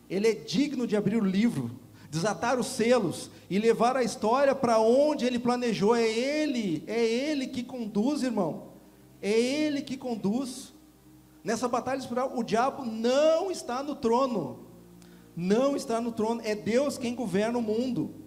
[0.07, 1.71] Ele é digno de abrir o livro,
[2.11, 5.95] desatar os selos e levar a história para onde ele planejou.
[5.95, 8.73] É ele, é ele que conduz, irmão.
[9.21, 10.71] É ele que conduz.
[11.43, 14.59] Nessa batalha espiritual, o diabo não está no trono.
[15.35, 18.24] Não está no trono, é Deus quem governa o mundo.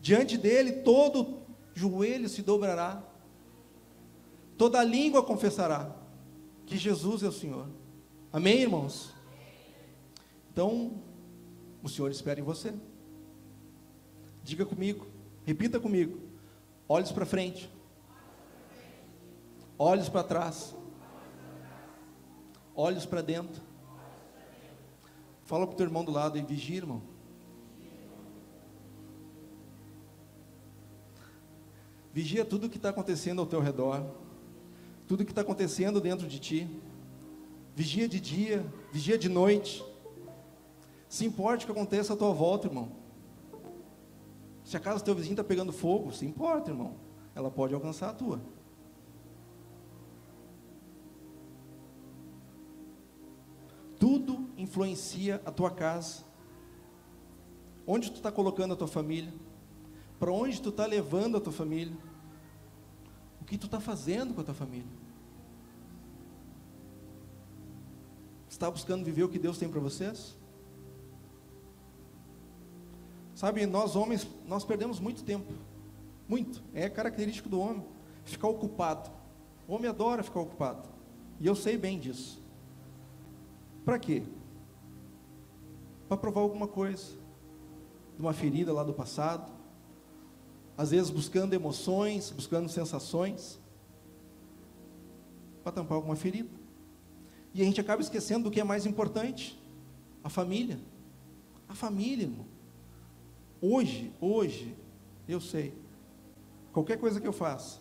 [0.00, 1.42] Diante dele, todo
[1.74, 3.02] joelho se dobrará,
[4.56, 5.94] toda língua confessará
[6.66, 7.66] que Jesus é o Senhor.
[8.32, 9.12] Amém, irmãos?
[10.52, 11.02] Então,
[11.82, 12.72] o Senhor espera em você.
[14.42, 15.06] Diga comigo,
[15.44, 16.18] repita comigo:
[16.88, 17.70] olhos para frente,
[19.78, 20.74] olhos para trás,
[22.74, 23.62] olhos para dentro.
[25.44, 27.02] Fala para o teu irmão do lado e vigia, irmão.
[32.12, 34.04] Vigia tudo o que está acontecendo ao teu redor,
[35.06, 36.68] tudo o que está acontecendo dentro de ti.
[37.74, 39.84] Vigia de dia, vigia de noite.
[41.08, 42.92] Se importe o que aconteça à tua volta, irmão.
[44.64, 46.94] Se a casa do teu vizinho está pegando fogo, se importa, irmão.
[47.34, 48.40] Ela pode alcançar a tua.
[53.98, 56.24] Tudo influencia a tua casa.
[57.86, 59.32] Onde tu está colocando a tua família?
[60.20, 61.96] Para onde tu está levando a tua família?
[63.40, 65.00] O que tu está fazendo com a tua família?
[68.46, 70.36] Está buscando viver o que Deus tem para vocês?
[73.34, 75.54] Sabe, nós homens, nós perdemos muito tempo.
[76.28, 76.62] Muito.
[76.74, 77.82] É característico do homem.
[78.22, 79.10] Ficar ocupado.
[79.66, 80.86] O homem adora ficar ocupado.
[81.40, 82.42] E eu sei bem disso.
[83.86, 84.22] Para quê?
[86.06, 87.14] Para provar alguma coisa.
[88.16, 89.59] De uma ferida lá do passado
[90.80, 93.60] às vezes buscando emoções, buscando sensações,
[95.62, 96.48] para tampar alguma ferida.
[97.52, 99.60] E a gente acaba esquecendo do que é mais importante:
[100.24, 100.80] a família.
[101.68, 102.46] A família, irmão.
[103.60, 104.74] Hoje, hoje,
[105.28, 105.74] eu sei,
[106.72, 107.78] qualquer coisa que eu faça,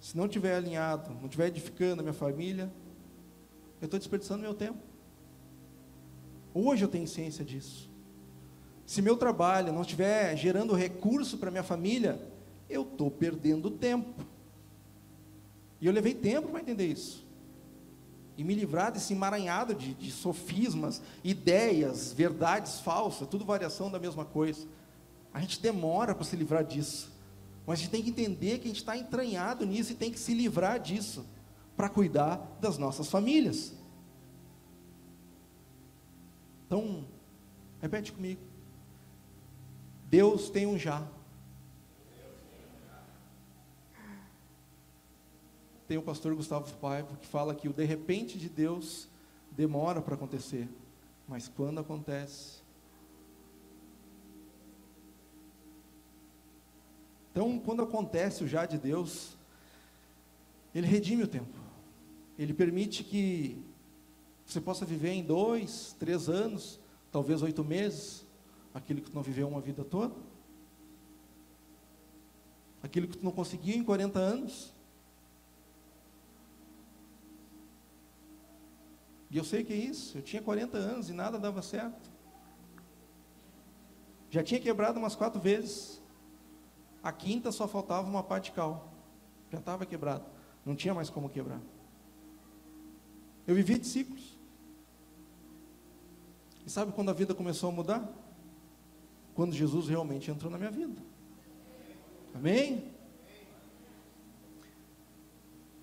[0.00, 2.72] se não estiver alinhado, não estiver edificando a minha família,
[3.80, 4.80] eu estou desperdiçando meu tempo.
[6.52, 7.88] Hoje eu tenho ciência disso.
[8.96, 12.18] Se meu trabalho não estiver gerando recurso para minha família,
[12.66, 14.24] eu estou perdendo tempo.
[15.78, 17.22] E eu levei tempo para entender isso.
[18.38, 24.24] E me livrar desse emaranhado de, de sofismas, ideias, verdades falsas, tudo variação da mesma
[24.24, 24.66] coisa.
[25.30, 27.12] A gente demora para se livrar disso.
[27.66, 30.18] Mas a gente tem que entender que a gente está entranhado nisso e tem que
[30.18, 31.26] se livrar disso
[31.76, 33.74] para cuidar das nossas famílias.
[36.64, 37.04] Então,
[37.82, 38.55] repete comigo.
[40.16, 41.06] Deus tem um já.
[45.86, 49.10] Tem o pastor Gustavo Paiva que fala que o de repente de Deus
[49.52, 50.66] demora para acontecer,
[51.28, 52.62] mas quando acontece.
[57.30, 59.36] Então, quando acontece o já de Deus,
[60.74, 61.58] ele redime o tempo.
[62.38, 63.62] Ele permite que
[64.46, 66.80] você possa viver em dois, três anos,
[67.12, 68.25] talvez oito meses,
[68.76, 70.14] aquilo que tu não viveu uma vida toda.
[72.82, 74.74] Aquilo que tu não conseguiu em 40 anos.
[79.30, 80.18] E eu sei que é isso.
[80.18, 82.10] Eu tinha 40 anos e nada dava certo.
[84.30, 86.02] Já tinha quebrado umas quatro vezes.
[87.02, 88.92] A quinta só faltava uma parte cal.
[89.50, 90.26] Já estava quebrado.
[90.66, 91.62] Não tinha mais como quebrar.
[93.46, 94.36] Eu vivi de ciclos.
[96.66, 98.25] E sabe quando a vida começou a mudar?
[99.36, 101.00] Quando Jesus realmente entrou na minha vida.
[102.34, 102.90] Amém?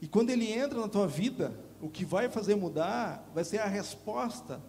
[0.01, 3.67] E quando ele entra na tua vida, o que vai fazer mudar vai ser a
[3.67, 4.61] resposta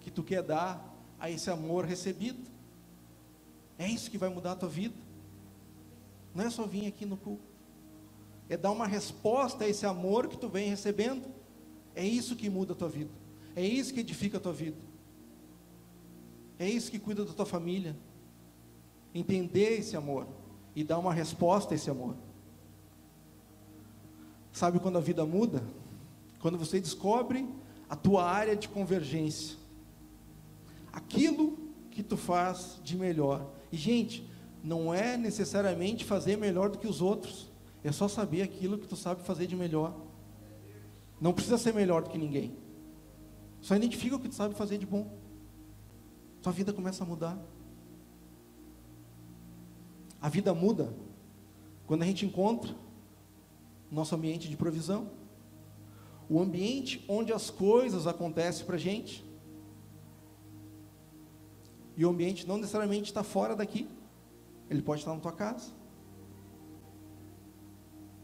[0.00, 2.48] que tu quer dar a esse amor recebido.
[3.78, 4.94] É isso que vai mudar a tua vida.
[6.34, 7.42] Não é só vir aqui no culto.
[8.48, 11.26] É dar uma resposta a esse amor que tu vem recebendo.
[11.94, 13.10] É isso que muda a tua vida.
[13.56, 14.76] É isso que edifica a tua vida.
[16.58, 17.96] É isso que cuida da tua família.
[19.16, 20.26] Entender esse amor
[20.74, 22.14] e dar uma resposta a esse amor.
[24.52, 25.64] Sabe quando a vida muda?
[26.38, 27.48] Quando você descobre
[27.88, 29.56] a tua área de convergência.
[30.92, 31.58] Aquilo
[31.90, 33.50] que tu faz de melhor.
[33.72, 34.28] E gente,
[34.62, 37.50] não é necessariamente fazer melhor do que os outros.
[37.82, 39.94] É só saber aquilo que tu sabe fazer de melhor.
[41.18, 42.54] Não precisa ser melhor do que ninguém.
[43.62, 45.10] Só identifica o que tu sabe fazer de bom.
[46.42, 47.38] Tua vida começa a mudar.
[50.20, 50.94] A vida muda
[51.86, 52.74] quando a gente encontra
[53.90, 55.08] nosso ambiente de provisão
[56.28, 59.24] o ambiente onde as coisas acontecem para a gente.
[61.96, 63.88] E o ambiente não necessariamente está fora daqui,
[64.68, 65.70] ele pode estar na tua casa.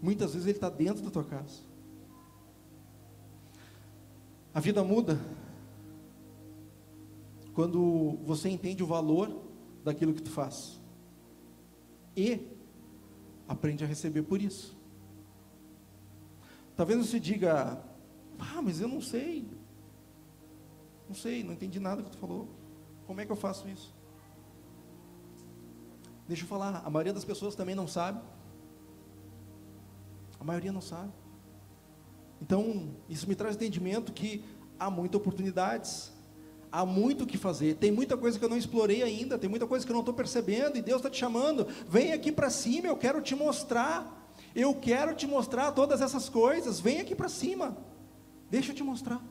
[0.01, 1.61] Muitas vezes ele está dentro da tua casa.
[4.53, 5.18] A vida muda
[7.55, 9.43] quando você entende o valor
[9.84, 10.82] daquilo que tu faz
[12.16, 12.46] e
[13.48, 14.76] aprende a receber por isso.
[16.76, 17.82] Talvez você diga,
[18.38, 19.48] ah, mas eu não sei.
[21.08, 22.48] Não sei, não entendi nada que tu falou.
[23.06, 23.94] Como é que eu faço isso?
[26.26, 28.22] Deixa eu falar, a maioria das pessoas também não sabe.
[30.38, 31.12] A maioria não sabe.
[32.40, 34.44] Então, isso me traz entendimento que
[34.78, 36.11] há muitas oportunidades,
[36.72, 39.66] há muito o que fazer, tem muita coisa que eu não explorei ainda, tem muita
[39.66, 42.88] coisa que eu não estou percebendo, e Deus está te chamando, vem aqui para cima,
[42.88, 47.76] eu quero te mostrar, eu quero te mostrar todas essas coisas, vem aqui para cima.
[48.50, 49.22] Deixa eu te mostrar.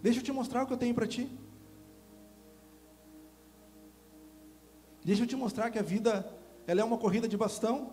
[0.00, 1.28] Deixa eu te mostrar o que eu tenho para ti.
[5.04, 6.32] Deixa eu te mostrar que a vida
[6.66, 7.92] ela é uma corrida de bastão.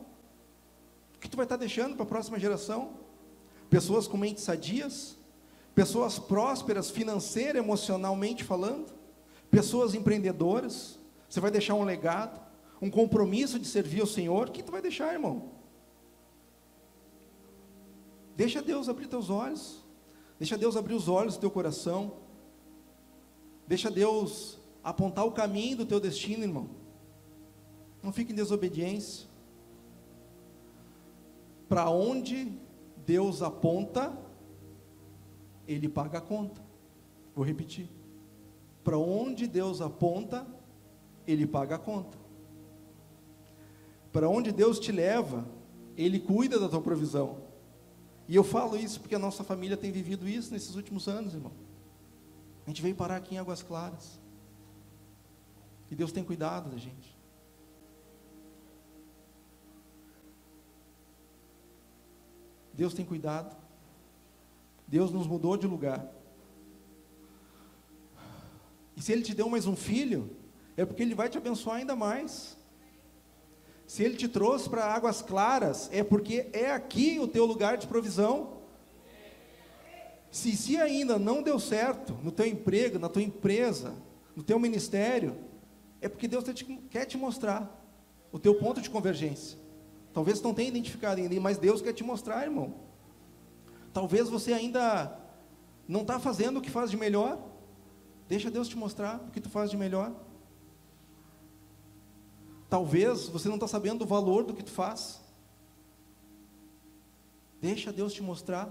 [1.15, 2.91] O que tu vai estar deixando para a próxima geração?
[3.69, 5.16] Pessoas com mentes sadias,
[5.77, 8.91] pessoas prósperas financeira, emocionalmente falando,
[9.51, 10.99] pessoas empreendedoras.
[11.29, 12.41] Você vai deixar um legado,
[12.81, 14.49] um compromisso de servir ao Senhor.
[14.49, 15.51] O que tu vai deixar, irmão?
[18.35, 19.85] Deixa Deus abrir teus olhos.
[20.39, 22.13] Deixa Deus abrir os olhos do teu coração.
[23.67, 26.71] Deixa Deus apontar o caminho do teu destino, irmão.
[28.01, 29.27] Não fique em desobediência.
[31.69, 32.51] Para onde
[33.05, 34.25] Deus aponta,
[35.67, 36.61] Ele paga a conta.
[37.35, 37.89] Vou repetir.
[38.83, 40.47] Para onde Deus aponta,
[41.27, 42.17] Ele paga a conta.
[44.11, 45.45] Para onde Deus te leva,
[45.95, 47.37] Ele cuida da tua provisão.
[48.27, 51.51] E eu falo isso porque a nossa família tem vivido isso nesses últimos anos, irmão.
[52.65, 54.19] A gente veio parar aqui em Águas Claras.
[55.89, 57.17] E Deus tem cuidado da gente.
[62.73, 63.55] Deus tem cuidado.
[64.87, 66.05] Deus nos mudou de lugar.
[68.95, 70.35] E se Ele te deu mais um filho,
[70.75, 72.57] é porque Ele vai te abençoar ainda mais.
[73.85, 77.85] Se Ele te trouxe para águas claras, é porque é aqui o teu lugar de
[77.85, 78.57] provisão.
[80.31, 83.95] Se, se ainda não deu certo no teu emprego, na tua empresa,
[84.35, 85.35] no teu ministério,
[86.01, 87.73] é porque Deus te, quer te mostrar
[88.31, 89.57] o teu ponto de convergência.
[90.13, 92.86] Talvez não tenha identificado ainda, mas Deus quer te mostrar, irmão.
[93.93, 95.17] Talvez você ainda
[95.87, 97.39] não está fazendo o que faz de melhor.
[98.27, 100.13] Deixa Deus te mostrar o que tu faz de melhor.
[102.69, 105.21] Talvez você não está sabendo o valor do que tu faz.
[107.61, 108.69] Deixa Deus te mostrar.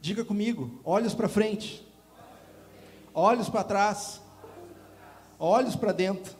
[0.00, 1.82] Diga comigo, olhos para frente,
[3.14, 4.20] olhos para trás,
[5.38, 6.36] olhos para dentro.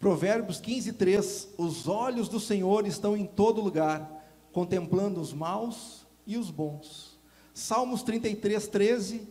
[0.00, 4.21] Provérbios 15, 3: Os olhos do Senhor estão em todo lugar,
[4.52, 7.18] contemplando os maus e os bons.
[7.54, 9.28] Salmos 33, 13: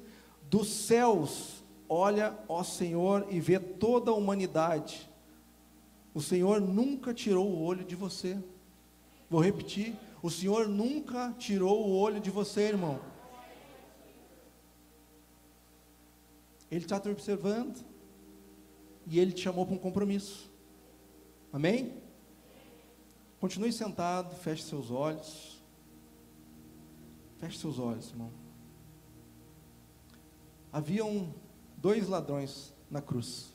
[0.50, 5.10] Dos céus olha, ó Senhor, e vê toda a humanidade.
[6.14, 8.42] O Senhor nunca tirou o olho de você.
[9.30, 13.00] Vou repetir: o Senhor nunca tirou o olho de você, irmão.
[16.70, 17.84] Ele está te observando
[19.06, 20.50] e Ele te chamou para um compromisso.
[21.52, 22.01] Amém?
[23.42, 25.60] Continue sentado, feche seus olhos.
[27.40, 28.32] Feche seus olhos, irmão.
[30.72, 31.34] Haviam
[31.76, 33.52] dois ladrões na cruz.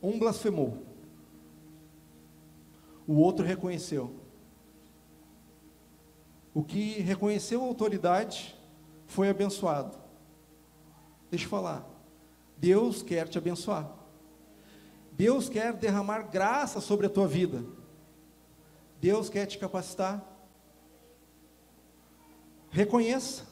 [0.00, 0.86] Um blasfemou.
[3.04, 4.14] O outro reconheceu.
[6.54, 8.56] O que reconheceu a autoridade
[9.06, 9.98] foi abençoado.
[11.28, 11.84] Deixa eu falar.
[12.56, 13.90] Deus quer te abençoar.
[15.10, 17.79] Deus quer derramar graça sobre a tua vida.
[19.00, 20.24] Deus quer te capacitar.
[22.70, 23.46] Reconheça.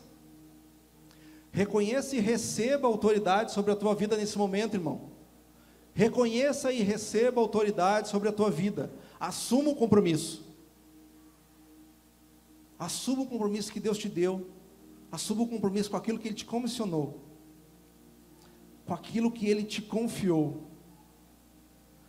[1.51, 5.11] Reconheça e receba autoridade sobre a tua vida nesse momento, irmão.
[5.95, 8.93] Reconheça e receba autoridade sobre a tua vida.
[9.19, 10.47] Assuma o compromisso.
[12.79, 14.49] Assuma o compromisso que Deus te deu.
[15.11, 17.29] Assuma o compromisso com aquilo que Ele te comissionou
[18.89, 20.63] com aquilo que Ele te confiou.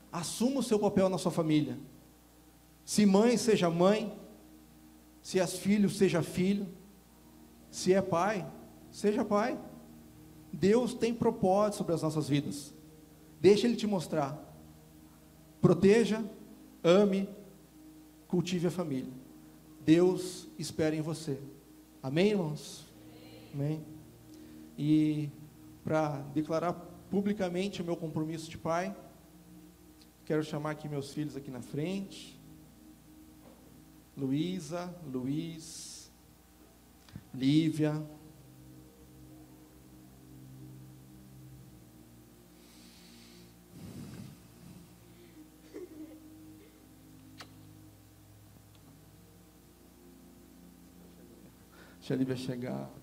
[0.10, 1.78] Assuma o seu papel na sua família.
[2.90, 4.20] Se mãe, seja mãe.
[5.22, 6.68] Se és filho, seja filho.
[7.70, 8.52] Se é pai,
[8.90, 9.60] seja pai.
[10.52, 12.74] Deus tem propósito sobre as nossas vidas.
[13.40, 14.36] Deixa Ele te mostrar.
[15.62, 16.26] Proteja,
[16.84, 17.30] ame,
[18.28, 19.14] cultive a família.
[19.86, 21.40] Deus espera em você.
[22.02, 22.88] Amém, irmãos?
[23.54, 23.86] Amém.
[24.76, 25.30] E
[25.84, 26.74] para declarar
[27.12, 28.96] publicamente o meu compromisso de pai.
[30.26, 32.39] Quero chamar aqui meus filhos aqui na frente.
[34.20, 36.11] Luísa, Luiz,
[37.34, 38.05] Lívia.
[51.99, 52.99] Deixa a Lívia chegar.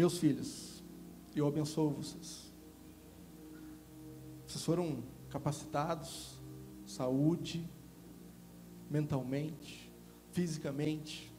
[0.00, 0.82] Meus filhos,
[1.36, 2.50] eu abençoo vocês.
[4.46, 6.40] Vocês foram capacitados,
[6.86, 7.68] saúde,
[8.88, 9.92] mentalmente,
[10.32, 11.30] fisicamente,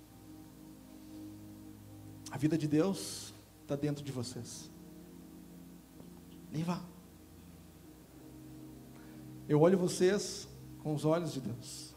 [2.30, 3.34] a vida de Deus
[3.64, 4.70] está dentro de vocês.
[6.52, 6.86] Nem vá.
[9.50, 10.48] Eu olho vocês
[10.84, 11.96] com os olhos de Deus.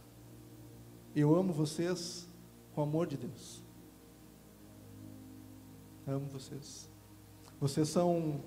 [1.15, 2.27] Eu amo vocês
[2.75, 3.64] com o amor de Deus.
[6.07, 6.89] Amo vocês.
[7.59, 8.41] Vocês são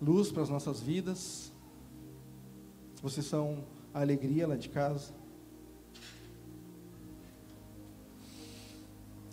[0.00, 1.50] luz para as nossas vidas.
[3.00, 5.14] Vocês são a alegria lá de casa.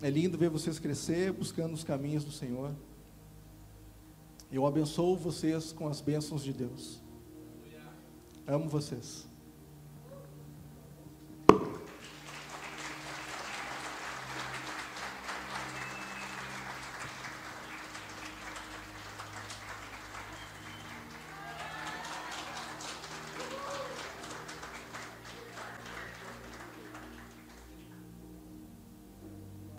[0.00, 2.74] É lindo ver vocês crescer buscando os caminhos do Senhor.
[4.50, 7.00] Eu abençoo vocês com as bênçãos de Deus.
[8.46, 9.31] Amo vocês.